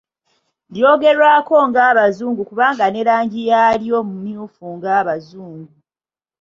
Lyogerwako 0.73 1.55
ng'Abazungu 1.69 2.41
kubanga 2.49 2.85
ne 2.89 3.01
langi 3.07 3.41
yaalyo 3.51 3.97
“mmyufu” 4.09 4.65
nga 4.75 4.89
Abazungu 5.01 5.73